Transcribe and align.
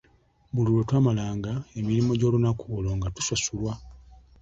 Buli 0.53 0.69
lwetwamalanga 0.73 1.53
emirimu 1.79 2.11
gy'olunaku 2.19 2.63
olwo 2.77 2.93
nga 2.97 3.07
tusasulwa. 3.15 3.73